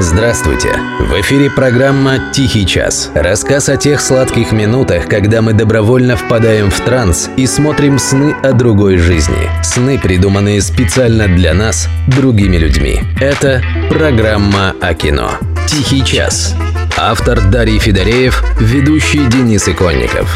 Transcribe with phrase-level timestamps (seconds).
[0.00, 0.78] Здравствуйте!
[1.00, 3.10] В эфире программа «Тихий час».
[3.16, 8.52] Рассказ о тех сладких минутах, когда мы добровольно впадаем в транс и смотрим сны о
[8.52, 9.50] другой жизни.
[9.64, 13.00] Сны, придуманные специально для нас, другими людьми.
[13.20, 15.32] Это программа о кино.
[15.66, 16.54] «Тихий час».
[16.96, 20.32] Автор Дарий Федореев, ведущий Денис Иконников.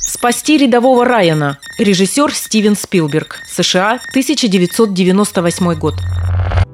[0.00, 1.58] «Спасти рядового Райана».
[1.76, 3.40] Режиссер Стивен Спилберг.
[3.48, 5.96] США, 1998 год.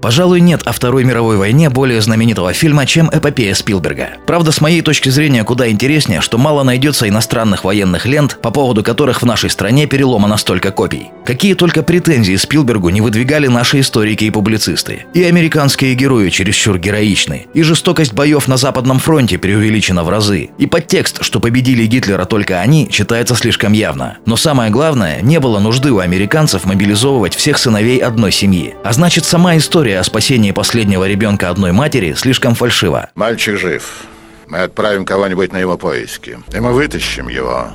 [0.05, 4.18] Пожалуй, нет о Второй мировой войне более знаменитого фильма, чем эпопея Спилберга.
[4.26, 8.82] Правда, с моей точки зрения, куда интереснее, что мало найдется иностранных военных лент, по поводу
[8.82, 11.11] которых в нашей стране переломано столько копий.
[11.25, 15.07] Какие только претензии Спилбергу не выдвигали наши историки и публицисты.
[15.14, 20.67] И американские герои чересчур героичны, и жестокость боев на Западном фронте преувеличена в разы, и
[20.67, 24.18] подтекст, что победили Гитлера только они, читается слишком явно.
[24.26, 28.75] Но самое главное, не было нужды у американцев мобилизовывать всех сыновей одной семьи.
[28.84, 33.11] А значит, сама история История о спасении последнего ребенка одной матери слишком фальшива.
[33.14, 34.06] Мальчик жив.
[34.48, 36.37] Мы отправим кого-нибудь на его поиски.
[36.53, 37.69] И мы вытащим его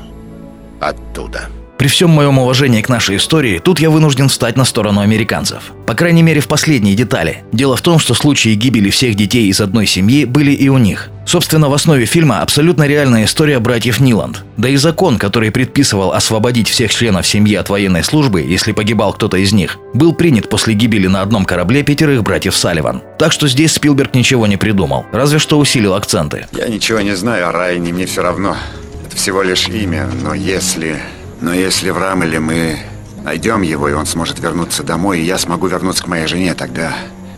[0.81, 1.47] оттуда.
[1.77, 5.71] При всем моем уважении к нашей истории, тут я вынужден встать на сторону американцев.
[5.87, 7.45] По крайней мере, в последние детали.
[7.53, 11.09] Дело в том, что случаи гибели всех детей из одной семьи были и у них.
[11.29, 14.43] Собственно, в основе фильма абсолютно реальная история братьев Ниланд.
[14.57, 19.37] Да и закон, который предписывал освободить всех членов семьи от военной службы, если погибал кто-то
[19.37, 23.03] из них, был принят после гибели на одном корабле пятерых братьев Салливан.
[23.19, 26.47] Так что здесь Спилберг ничего не придумал, разве что усилил акценты.
[26.51, 28.57] Я ничего не знаю о Райане, мне все равно.
[29.05, 30.99] Это всего лишь имя, но если
[31.41, 32.79] но если в Рамеле мы
[33.23, 36.91] найдем его, и он сможет вернуться домой, и я смогу вернуться к моей жене, тогда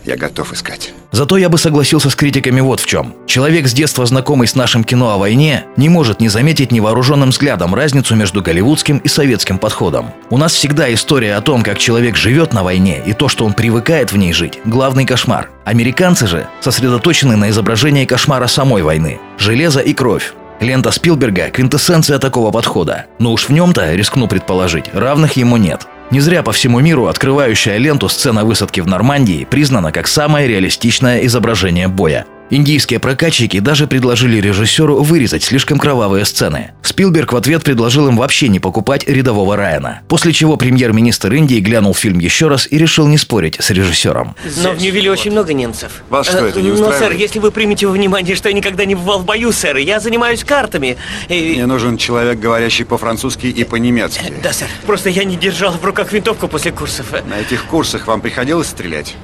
[0.04, 0.92] я готов искать.
[1.10, 3.14] Зато я бы согласился с критиками вот в чем.
[3.26, 7.74] Человек с детства знакомый с нашим кино о войне не может не заметить невооруженным взглядом
[7.74, 10.10] разницу между голливудским и советским подходом.
[10.30, 13.52] У нас всегда история о том, как человек живет на войне и то, что он
[13.52, 15.50] привыкает в ней жить– главный кошмар.
[15.64, 20.32] Американцы же сосредоточены на изображении кошмара самой войны– железо и кровь.
[20.60, 23.06] Лента Спилберга– квинтэссенция такого подхода.
[23.18, 25.88] Но уж в нем-то, рискну предположить, равных ему нет.
[26.12, 31.24] Не зря по всему миру открывающая ленту сцена высадки в Нормандии признана как самое реалистичное
[31.24, 32.26] изображение боя.
[32.52, 36.72] Индийские прокатчики даже предложили режиссеру вырезать слишком кровавые сцены.
[36.82, 40.02] Спилберг в ответ предложил им вообще не покупать рядового Райана.
[40.06, 44.36] После чего премьер-министр Индии глянул фильм еще раз и решил не спорить с режиссером.
[44.62, 46.02] Но в Нью-Вилле очень много немцев.
[46.10, 46.98] Вас что, это не Но, устраивает?
[46.98, 49.98] сэр, если вы примете во внимание, что я никогда не бывал в бою, сэр, я
[49.98, 50.98] занимаюсь картами.
[51.30, 51.54] И...
[51.54, 54.30] Мне нужен человек, говорящий по-французски и по-немецки.
[54.42, 54.68] Да, сэр.
[54.84, 57.12] Просто я не держал в руках винтовку после курсов.
[57.12, 59.16] На этих курсах вам приходилось стрелять?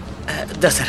[0.58, 0.86] Да, сэр.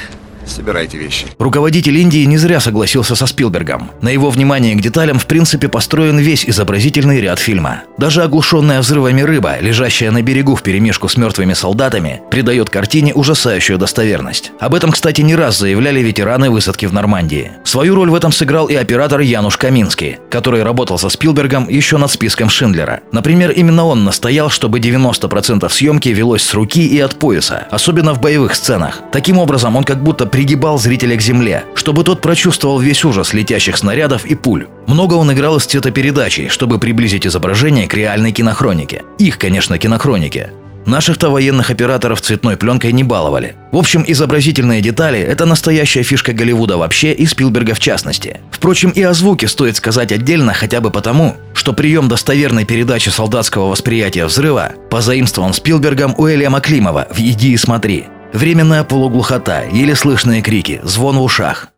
[0.50, 1.28] Собирайте вещи.
[1.38, 3.92] Руководитель Индии не зря согласился со Спилбергом.
[4.02, 7.84] На его внимание к деталям в принципе построен весь изобразительный ряд фильма.
[7.98, 13.78] Даже оглушенная взрывами рыба, лежащая на берегу в перемешку с мертвыми солдатами, придает картине ужасающую
[13.78, 14.52] достоверность.
[14.60, 17.52] Об этом, кстати, не раз заявляли ветераны высадки в Нормандии.
[17.64, 22.12] Свою роль в этом сыграл и оператор Януш Каминский, который работал со Спилбергом еще над
[22.12, 23.02] списком Шиндлера.
[23.12, 28.22] Например, именно он настоял, чтобы 90% съемки велось с руки и от пояса, особенно в
[28.22, 29.02] боевых сценах.
[29.12, 33.75] Таким образом, он как будто пригибал зрителя к земле, чтобы тот прочувствовал весь ужас летящих
[33.75, 34.67] снарядов и пуль.
[34.88, 39.03] Много он играл из цветопередачей, чтобы приблизить изображение к реальной кинохронике.
[39.17, 40.51] Их, конечно, кинохронике.
[40.85, 43.57] Наших-то военных операторов цветной пленкой не баловали.
[43.73, 48.39] В общем, изобразительные детали– это настоящая фишка Голливуда вообще и Спилберга в частности.
[48.50, 53.67] Впрочем, и о звуке стоит сказать отдельно хотя бы потому, что прием достоверной передачи солдатского
[53.67, 58.06] восприятия взрыва позаимствован Спилбергом у Элиама Климова в «Иди и смотри».
[58.34, 61.69] Временная полуглухота, еле слышные крики, звон в ушах.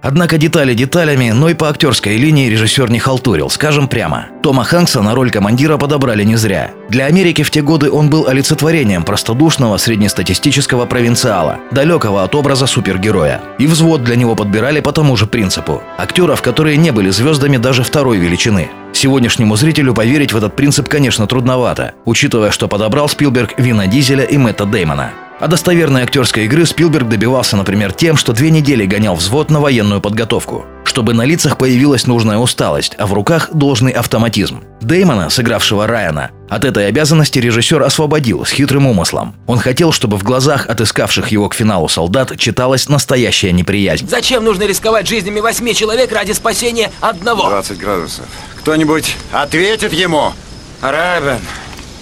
[0.00, 4.26] Однако детали деталями, но и по актерской линии режиссер не халтурил, скажем прямо.
[4.42, 6.70] Тома Хэнкса на роль командира подобрали не зря.
[6.88, 13.40] Для Америки в те годы он был олицетворением простодушного среднестатистического провинциала, далекого от образа супергероя.
[13.58, 15.82] И взвод для него подбирали по тому же принципу.
[15.98, 18.70] Актеров, которые не были звездами даже второй величины.
[18.92, 24.38] Сегодняшнему зрителю поверить в этот принцип, конечно, трудновато, учитывая, что подобрал Спилберг Вина Дизеля и
[24.38, 25.12] Мэтта Деймона.
[25.40, 30.00] А достоверной актерской игры Спилберг добивался, например, тем, что две недели гонял взвод на военную
[30.00, 34.64] подготовку, чтобы на лицах появилась нужная усталость, а в руках должный автоматизм.
[34.80, 39.36] Деймона, сыгравшего Райана, от этой обязанности режиссер освободил с хитрым умыслом.
[39.46, 44.08] Он хотел, чтобы в глазах отыскавших его к финалу солдат читалась настоящая неприязнь.
[44.08, 47.48] Зачем нужно рисковать жизнями восьми человек ради спасения одного?
[47.48, 48.24] 20 градусов.
[48.56, 50.32] Кто-нибудь ответит ему?
[50.80, 51.38] Райбен,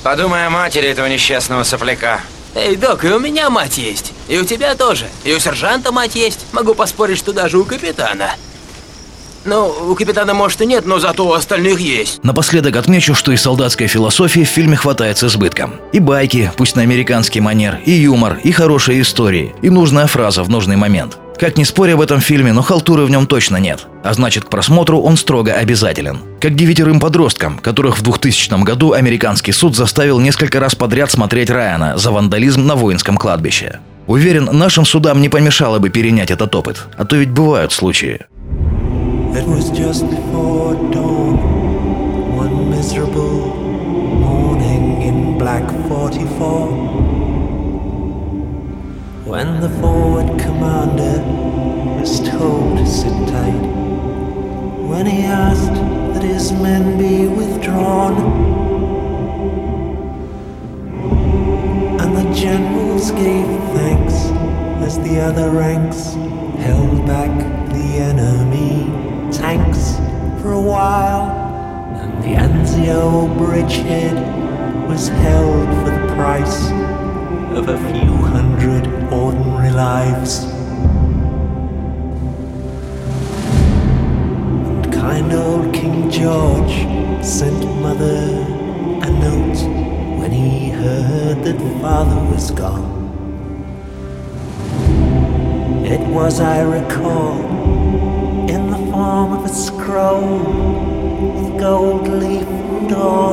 [0.02, 2.20] подумай о матери этого несчастного сопляка.
[2.56, 4.14] Эй, док, и у меня мать есть.
[4.28, 5.04] И у тебя тоже.
[5.24, 6.46] И у сержанта мать есть.
[6.52, 8.30] Могу поспорить, что даже у капитана.
[9.44, 12.24] Ну, у капитана может и нет, но зато у остальных есть.
[12.24, 15.74] Напоследок отмечу, что и солдатской философии в фильме хватает с избытком.
[15.92, 20.48] И байки, пусть на американский манер, и юмор, и хорошие истории, и нужная фраза в
[20.48, 21.18] нужный момент.
[21.38, 23.86] Как ни спорь об этом фильме, но халтуры в нем точно нет.
[24.02, 26.20] А значит, к просмотру он строго обязателен.
[26.40, 31.98] Как девятерым подросткам, которых в 2000 году американский суд заставил несколько раз подряд смотреть Райана
[31.98, 33.80] за вандализм на воинском кладбище.
[34.06, 38.24] Уверен, нашим судам не помешало бы перенять этот опыт, а то ведь бывают случаи.
[46.56, 47.05] It
[49.46, 51.22] When the forward commander
[52.00, 53.62] was told to sit tight,
[54.90, 55.72] when he asked
[56.14, 58.16] that his men be withdrawn,
[62.00, 63.46] and the generals gave
[63.76, 64.14] thanks
[64.84, 66.14] as the other ranks
[66.64, 67.30] held back
[67.72, 68.90] the enemy
[69.30, 69.94] tanks
[70.42, 71.30] for a while,
[71.94, 74.16] and the Anzio bridgehead
[74.88, 76.85] was held for the price
[77.56, 80.44] of a few hundred ordinary lives.
[84.66, 86.76] And kind old King George
[87.24, 88.44] sent mother
[89.06, 89.60] a note
[90.20, 92.94] when he heard that father was gone.
[95.86, 97.40] It was, I recall,
[98.50, 100.40] in the form of a scroll
[101.32, 103.25] with gold leaf and all.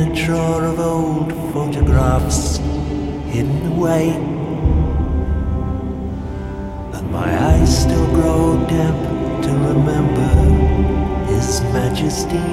[0.00, 2.56] A drawer of old photographs
[3.34, 4.08] hidden away.
[6.96, 10.30] And my eyes still grow damp to remember
[11.30, 12.46] His Majesty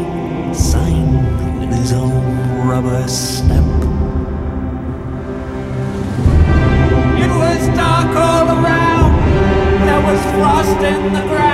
[0.53, 3.83] signed with his own rubber stamp.
[7.23, 9.13] It was dark all around.
[9.87, 11.46] There was frost in the ground.